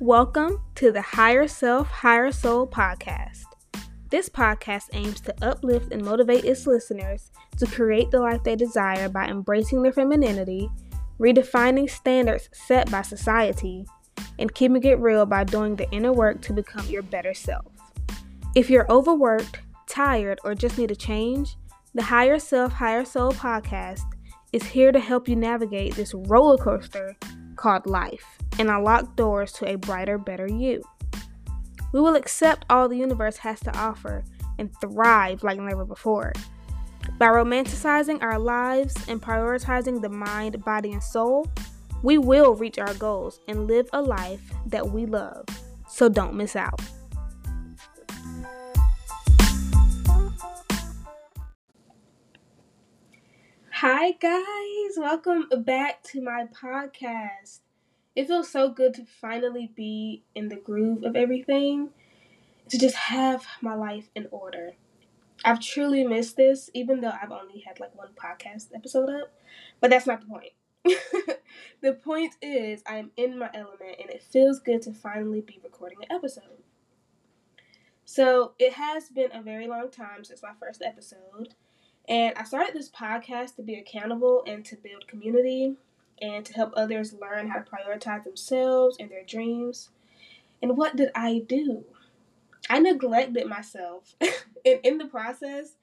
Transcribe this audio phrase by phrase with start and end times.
[0.00, 3.44] Welcome to the Higher Self, Higher Soul podcast.
[4.08, 9.10] This podcast aims to uplift and motivate its listeners to create the life they desire
[9.10, 10.70] by embracing their femininity,
[11.18, 13.84] redefining standards set by society,
[14.38, 17.66] and keeping it real by doing the inner work to become your better self.
[18.54, 21.58] If you're overworked, tired, or just need a change,
[21.92, 24.00] the Higher Self, Higher Soul podcast
[24.54, 27.18] is here to help you navigate this roller coaster
[27.60, 30.82] called life and unlock doors to a brighter, better you.
[31.92, 34.24] We will accept all the universe has to offer
[34.58, 36.32] and thrive like never before.
[37.18, 41.50] By romanticizing our lives and prioritizing the mind, body, and soul,
[42.02, 45.44] we will reach our goals and live a life that we love.
[45.88, 46.80] So don't miss out.
[53.82, 54.98] Hi, guys.
[54.98, 57.60] Welcome back to my podcast.
[58.14, 61.88] It feels so good to finally be in the groove of everything,
[62.68, 64.72] to just have my life in order.
[65.46, 69.32] I've truly missed this, even though I've only had like one podcast episode up,
[69.80, 70.52] but that's not the point.
[71.80, 76.00] the point is, I'm in my element and it feels good to finally be recording
[76.02, 76.64] an episode.
[78.04, 81.54] So, it has been a very long time since my first episode.
[82.10, 85.76] And I started this podcast to be accountable and to build community
[86.20, 89.90] and to help others learn how to prioritize themselves and their dreams.
[90.60, 91.84] And what did I do?
[92.68, 94.16] I neglected myself.
[94.20, 95.76] and in the process,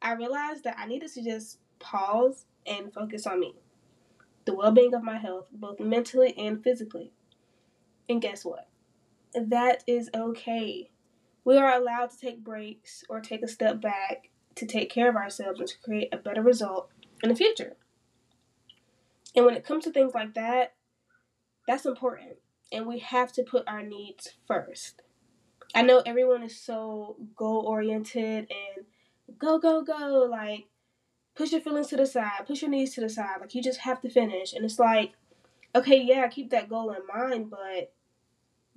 [0.00, 3.54] I realized that I needed to just pause and focus on me
[4.46, 7.12] the well being of my health, both mentally and physically.
[8.08, 8.68] And guess what?
[9.34, 10.90] That is okay.
[11.44, 15.16] We are allowed to take breaks or take a step back to take care of
[15.16, 16.90] ourselves and to create a better result
[17.22, 17.76] in the future.
[19.34, 20.74] And when it comes to things like that,
[21.66, 22.36] that's important.
[22.72, 25.02] And we have to put our needs first.
[25.74, 28.86] I know everyone is so goal oriented and
[29.38, 30.28] go, go, go.
[30.30, 30.66] Like,
[31.34, 33.40] push your feelings to the side, push your needs to the side.
[33.40, 34.52] Like, you just have to finish.
[34.52, 35.14] And it's like,
[35.74, 37.92] okay, yeah, keep that goal in mind, but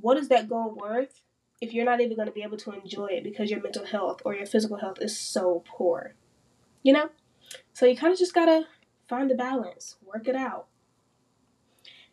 [0.00, 1.20] what is that goal worth
[1.60, 4.20] if you're not even going to be able to enjoy it because your mental health
[4.24, 6.14] or your physical health is so poor.
[6.82, 7.10] You know?
[7.72, 8.66] So you kind of just got to
[9.08, 10.66] find the balance, work it out.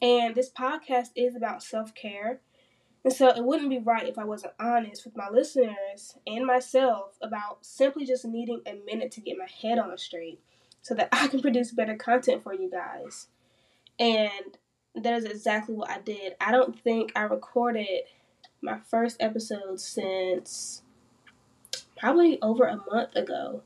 [0.00, 2.40] And this podcast is about self care.
[3.04, 7.18] And so it wouldn't be right if I wasn't honest with my listeners and myself
[7.20, 10.40] about simply just needing a minute to get my head on straight
[10.82, 13.28] so that I can produce better content for you guys.
[13.98, 14.58] And
[14.94, 16.34] that is exactly what I did.
[16.40, 18.02] I don't think I recorded
[18.62, 20.82] my first episode since
[21.98, 23.62] probably over a month ago.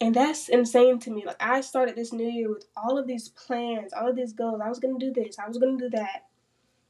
[0.00, 1.24] And that's insane to me.
[1.24, 4.60] Like I started this new year with all of these plans, all of these goals.
[4.62, 6.24] I was gonna do this, I was gonna do that.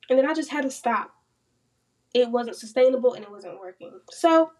[0.08, 1.14] And then I just had to stop.
[2.14, 4.00] It wasn't sustainable and it wasn't working.
[4.10, 4.52] So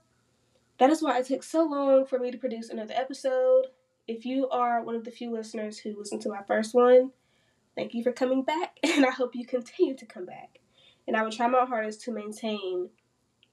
[0.79, 3.67] that is why it took so long for me to produce another episode.
[4.07, 7.13] If you are one of the few listeners who listened to my first one,
[7.75, 10.61] thank you for coming back, and I hope you continue to come back
[11.07, 12.91] and I would try my hardest to maintain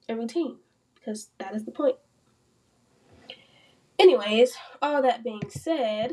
[0.08, 0.58] a routine
[0.96, 1.96] because that is the point.
[4.00, 6.12] Anyways, all that being said,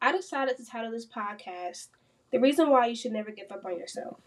[0.00, 1.88] I decided to title this podcast
[2.30, 4.18] The Reason Why You Should Never Give Up on Yourself.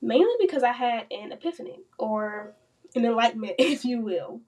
[0.00, 2.54] Mainly because I had an epiphany or
[2.94, 4.40] an enlightenment, if you will.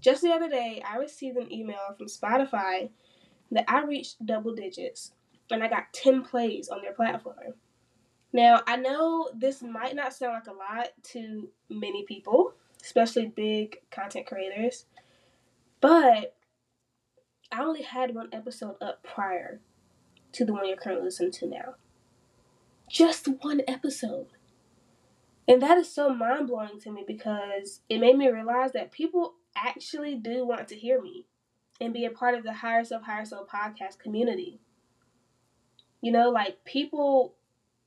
[0.00, 2.90] Just the other day, I received an email from Spotify
[3.50, 5.12] that I reached double digits
[5.50, 7.54] and I got 10 plays on their platform.
[8.32, 13.78] Now, I know this might not sound like a lot to many people, especially big
[13.90, 14.84] content creators,
[15.80, 16.36] but
[17.52, 19.60] I only had one episode up prior
[20.32, 21.74] to the one you're currently listening to now.
[22.90, 24.26] Just one episode.
[25.48, 29.34] And that is so mind blowing to me because it made me realize that people
[29.56, 31.26] actually do want to hear me
[31.80, 34.60] and be a part of the Higher Self, Higher Soul podcast community.
[36.00, 37.34] You know, like people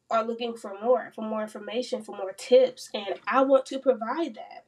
[0.10, 4.36] are looking for more, for more information, for more tips, and I want to provide
[4.36, 4.66] that.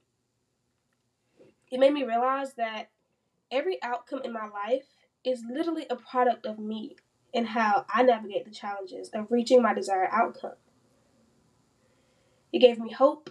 [1.72, 2.90] It made me realize that
[3.50, 4.88] every outcome in my life
[5.24, 6.96] is literally a product of me
[7.34, 10.56] and how I navigate the challenges of reaching my desired outcome.
[12.52, 13.30] It gave me hope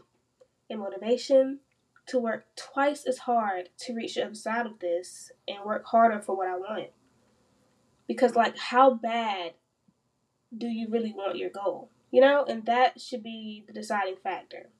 [0.71, 1.61] and motivation
[2.07, 6.21] to work twice as hard to reach the other side of this and work harder
[6.21, 6.89] for what I want.
[8.09, 9.53] Because, like, how bad
[10.57, 11.91] do you really want your goal?
[12.11, 14.71] You know, and that should be the deciding factor.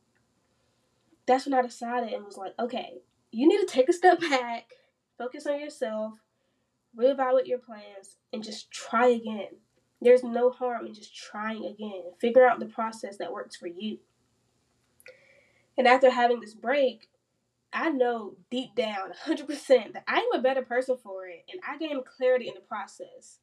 [1.27, 4.73] That's when I decided and was like, okay, you need to take a step back,
[5.17, 6.15] focus on yourself,
[6.99, 9.59] reevaluate your plans, and just try again.
[10.01, 13.99] There's no harm in just trying again, figure out the process that works for you.
[15.79, 17.09] And after having this break,
[17.73, 19.47] I know deep down 100%
[19.93, 23.39] that I'm a better person for it and I gained clarity in the process.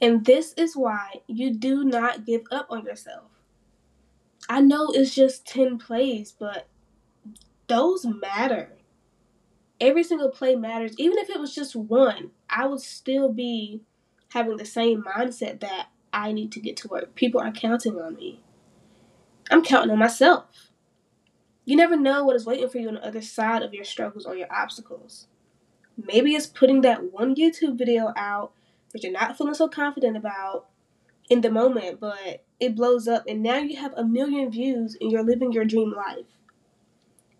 [0.00, 3.30] And this is why you do not give up on yourself.
[4.48, 6.68] I know it's just 10 plays, but
[7.66, 8.72] those matter.
[9.80, 10.94] Every single play matters.
[10.98, 13.82] Even if it was just one, I would still be
[14.30, 17.14] having the same mindset that I need to get to work.
[17.14, 18.40] People are counting on me.
[19.50, 20.70] I'm counting on myself.
[21.64, 24.24] You never know what is waiting for you on the other side of your struggles
[24.24, 25.26] or your obstacles.
[25.96, 28.52] Maybe it's putting that one YouTube video out
[28.96, 30.66] that you're not feeling so confident about
[31.28, 35.12] in the moment, but it blows up and now you have a million views and
[35.12, 36.24] you're living your dream life.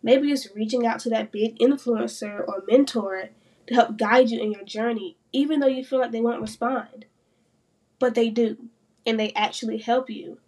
[0.02, 3.30] Maybe it's reaching out to that big influencer or mentor
[3.66, 7.06] to help guide you in your journey, even though you feel like they won't respond.
[7.98, 8.56] But they do,
[9.06, 10.38] and they actually help you.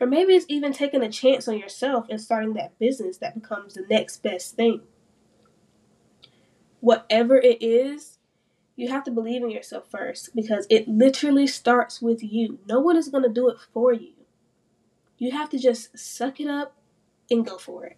[0.00, 3.74] Or maybe it's even taking a chance on yourself and starting that business that becomes
[3.74, 4.80] the next best thing.
[6.80, 8.18] Whatever it is,
[8.76, 12.58] you have to believe in yourself first because it literally starts with you.
[12.66, 14.12] No one is going to do it for you.
[15.18, 16.76] You have to just suck it up
[17.30, 17.96] and go for it.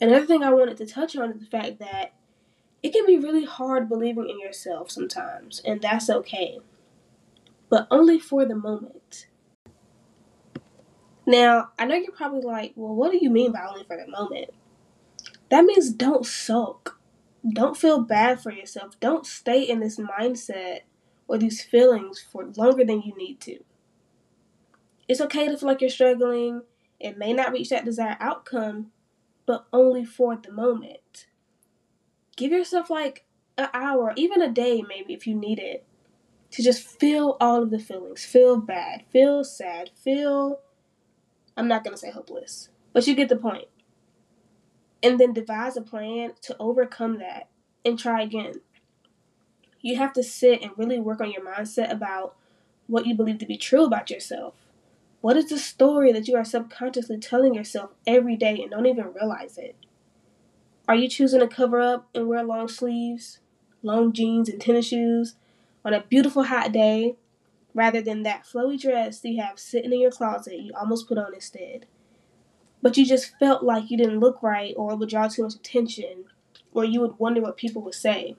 [0.00, 2.14] Another thing I wanted to touch on is the fact that
[2.82, 6.58] it can be really hard believing in yourself sometimes, and that's okay.
[7.68, 9.26] But only for the moment.
[11.24, 14.10] Now, I know you're probably like, well, what do you mean by only for the
[14.10, 14.50] moment?
[15.50, 16.98] That means don't sulk
[17.50, 18.98] don't feel bad for yourself.
[19.00, 20.80] Don't stay in this mindset
[21.26, 23.58] or these feelings for longer than you need to.
[25.08, 26.62] It's okay to feel like you're struggling.
[27.00, 28.92] It may not reach that desired outcome,
[29.44, 31.26] but only for the moment.
[32.36, 33.24] Give yourself like
[33.58, 35.84] an hour, even a day, maybe if you need it,
[36.52, 38.24] to just feel all of the feelings.
[38.24, 40.60] Feel bad, feel sad, feel.
[41.56, 43.66] I'm not to say hopeless, but you get the point
[45.02, 47.48] and then devise a plan to overcome that
[47.84, 48.60] and try again.
[49.80, 52.36] You have to sit and really work on your mindset about
[52.86, 54.54] what you believe to be true about yourself.
[55.20, 59.12] What is the story that you are subconsciously telling yourself every day and don't even
[59.12, 59.76] realize it?
[60.88, 63.38] Are you choosing to cover up and wear long sleeves,
[63.82, 65.36] long jeans, and tennis shoes
[65.84, 67.16] on a beautiful hot day
[67.72, 71.18] rather than that flowy dress that you have sitting in your closet you almost put
[71.18, 71.86] on instead?
[72.82, 76.24] But you just felt like you didn't look right or would draw too much attention
[76.74, 78.36] or you would wonder what people would say.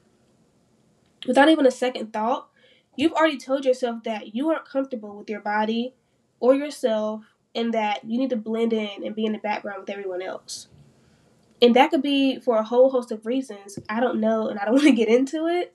[1.25, 2.49] Without even a second thought,
[2.97, 5.93] you've already told yourself that you aren't comfortable with your body
[6.41, 7.23] or yourself
[7.55, 10.67] and that you need to blend in and be in the background with everyone else.
[11.61, 13.79] And that could be for a whole host of reasons.
[13.87, 15.73] I don't know and I don't want to get into it.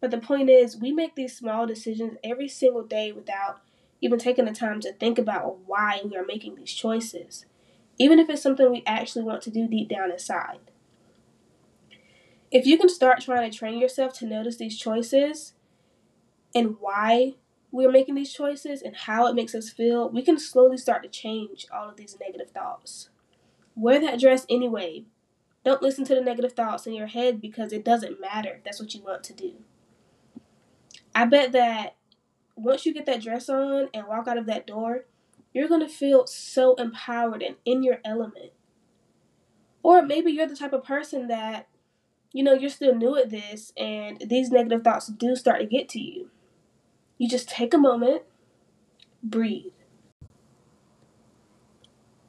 [0.00, 3.62] But the point is, we make these small decisions every single day without
[4.02, 7.46] even taking the time to think about why we are making these choices
[7.98, 10.58] even if it's something we actually want to do deep down inside.
[12.50, 15.54] If you can start trying to train yourself to notice these choices
[16.54, 17.34] and why
[17.72, 21.08] we're making these choices and how it makes us feel, we can slowly start to
[21.08, 23.08] change all of these negative thoughts.
[23.74, 25.04] Wear that dress anyway.
[25.64, 28.60] Don't listen to the negative thoughts in your head because it doesn't matter.
[28.64, 29.54] That's what you want to do.
[31.14, 31.96] I bet that
[32.54, 35.06] once you get that dress on and walk out of that door,
[35.54, 38.50] you're going to feel so empowered and in your element.
[39.82, 41.68] Or maybe you're the type of person that,
[42.32, 45.88] you know, you're still new at this and these negative thoughts do start to get
[45.90, 46.30] to you.
[47.18, 48.22] You just take a moment,
[49.22, 49.72] breathe.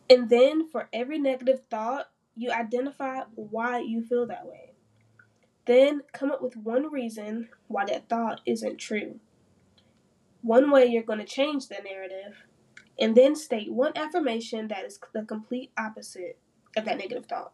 [0.07, 4.73] And then for every negative thought, you identify why you feel that way.
[5.65, 9.19] Then come up with one reason why that thought isn't true.
[10.43, 12.45] One way you're going to change the narrative
[12.99, 16.37] and then state one affirmation that is the complete opposite
[16.77, 17.53] of that negative thought.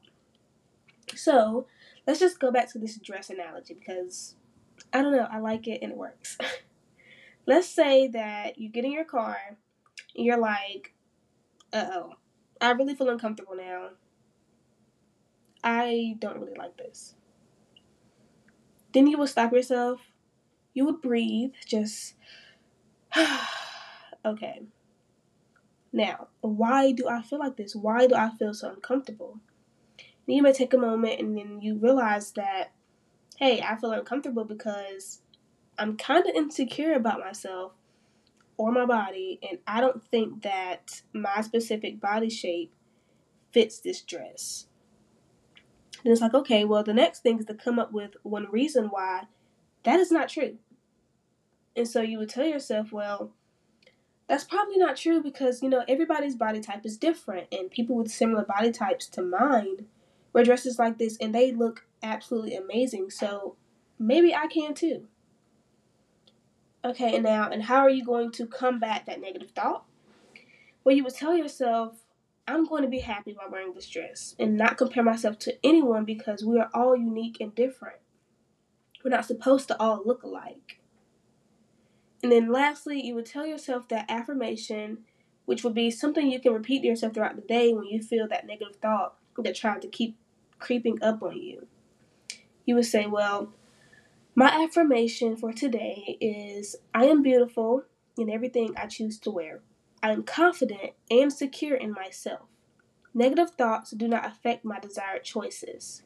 [1.16, 1.68] So
[2.06, 4.36] let's just go back to this dress analogy because
[4.94, 6.38] I don't know, I like it and it works.
[7.48, 9.38] let's say that you get in your car
[10.16, 10.94] and you're like,
[11.74, 12.14] uh oh,
[12.60, 13.90] I really feel uncomfortable now.
[15.64, 17.16] I don't really like this.
[18.94, 20.02] Then you would stop yourself.
[20.74, 22.16] You would breathe, just,
[24.26, 24.62] okay
[25.94, 27.76] now, why do I feel like this?
[27.76, 29.40] Why do I feel so uncomfortable?
[30.28, 32.72] And you may take a moment and then you realize that,
[33.38, 35.22] hey, I feel uncomfortable because
[35.78, 37.74] I'm kind of insecure about myself
[38.58, 42.72] or my body, and I don't think that my specific body shape
[43.52, 44.68] fits this dress.
[46.04, 48.86] And it's like, okay, well, the next thing is to come up with one reason
[48.86, 49.24] why
[49.84, 50.58] that is not true.
[51.76, 53.32] And so you would tell yourself, well,
[54.32, 57.50] that's probably not true because, you know, everybody's body type is different.
[57.52, 59.88] And people with similar body types to mine
[60.32, 63.10] wear dresses like this and they look absolutely amazing.
[63.10, 63.58] So
[64.00, 65.10] maybe I can too.
[66.86, 69.84] Okay, and now, and how are you going to combat that negative thought?
[70.86, 71.98] Well, you would tell yourself,
[72.48, 76.06] I'm going to be happy while wearing this dress and not compare myself to anyone
[76.06, 77.98] because we are all unique and different.
[79.04, 80.81] We're not supposed to all look alike.
[82.24, 85.00] And then lastly, you would tell yourself that affirmation,
[85.46, 88.28] which would be something you can repeat to yourself throughout the day when you feel
[88.28, 90.18] that negative thought that tried to keep
[90.60, 91.68] creeping up on you.
[92.66, 93.54] You would say, Well,
[94.36, 97.84] my affirmation for today is I am beautiful
[98.18, 99.62] in everything I choose to wear.
[100.04, 102.42] I am confident and secure in myself.
[103.14, 106.04] Negative thoughts do not affect my desired choices.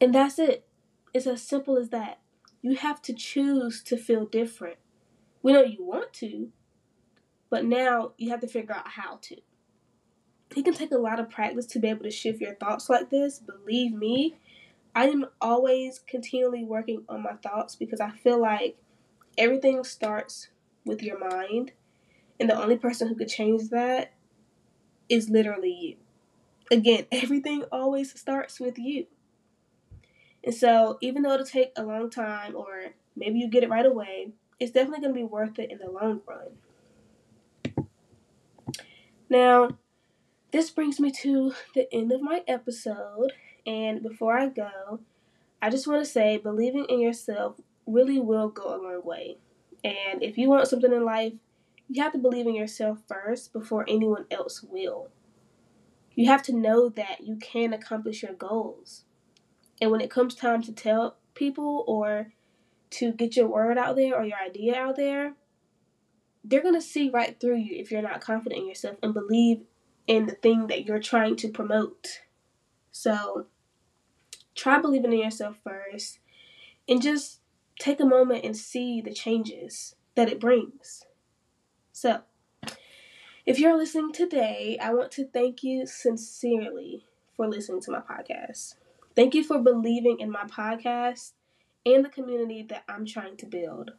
[0.00, 0.66] And that's it.
[1.14, 2.18] It's as simple as that.
[2.62, 4.76] You have to choose to feel different.
[5.42, 6.50] We know you want to,
[7.50, 9.36] but now you have to figure out how to.
[10.56, 13.10] It can take a lot of practice to be able to shift your thoughts like
[13.10, 13.40] this.
[13.40, 14.36] Believe me,
[14.94, 18.76] I am always continually working on my thoughts because I feel like
[19.36, 20.48] everything starts
[20.84, 21.72] with your mind,
[22.38, 24.12] and the only person who could change that
[25.08, 25.96] is literally you.
[26.70, 29.06] Again, everything always starts with you.
[30.44, 33.86] And so, even though it'll take a long time, or maybe you get it right
[33.86, 37.86] away, it's definitely going to be worth it in the long run.
[39.28, 39.70] Now,
[40.52, 43.32] this brings me to the end of my episode.
[43.66, 45.00] And before I go,
[45.60, 47.56] I just want to say believing in yourself
[47.86, 49.38] really will go a long way.
[49.84, 51.32] And if you want something in life,
[51.88, 55.08] you have to believe in yourself first before anyone else will.
[56.14, 59.04] You have to know that you can accomplish your goals.
[59.82, 62.28] And when it comes time to tell people or
[62.90, 65.34] to get your word out there or your idea out there,
[66.44, 69.62] they're going to see right through you if you're not confident in yourself and believe
[70.06, 72.20] in the thing that you're trying to promote.
[72.92, 73.46] So
[74.54, 76.20] try believing in yourself first
[76.88, 77.40] and just
[77.80, 81.06] take a moment and see the changes that it brings.
[81.90, 82.20] So,
[83.44, 87.04] if you're listening today, I want to thank you sincerely
[87.36, 88.76] for listening to my podcast.
[89.14, 91.32] Thank you for believing in my podcast
[91.84, 93.92] and the community that I'm trying to build.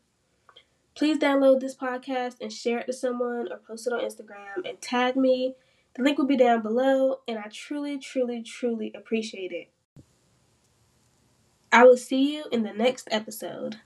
[0.96, 4.80] Please download this podcast and share it to someone or post it on Instagram and
[4.82, 5.56] tag me
[5.96, 9.70] the link will be down below, and I truly, truly, truly appreciate it.
[11.72, 13.80] I will see you in the next episode.